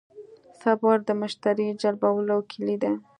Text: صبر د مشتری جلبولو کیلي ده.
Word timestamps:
صبر 0.61 0.97
د 1.07 1.09
مشتری 1.21 1.67
جلبولو 1.81 2.37
کیلي 2.51 2.77
ده. 2.83 2.91